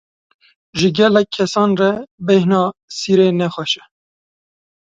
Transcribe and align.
Ji 0.77 0.89
gelek 0.99 1.29
kesan 1.35 1.71
re, 1.79 1.91
bêhna 2.25 2.63
sîrê 2.97 3.29
ne 3.39 3.47
xweş 3.53 3.73
e. 3.81 3.83